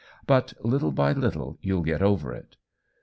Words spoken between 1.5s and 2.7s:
you'll get over it."